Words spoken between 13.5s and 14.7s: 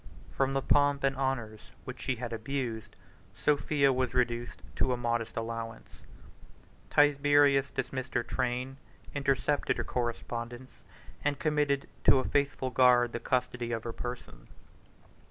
of her person.